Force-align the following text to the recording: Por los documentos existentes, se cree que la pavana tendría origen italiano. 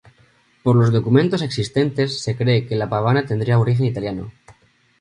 Por 0.63 0.75
los 0.77 0.91
documentos 0.91 1.43
existentes, 1.43 2.21
se 2.23 2.35
cree 2.35 2.65
que 2.65 2.75
la 2.75 2.89
pavana 2.89 3.23
tendría 3.27 3.59
origen 3.59 3.85
italiano. 3.85 4.31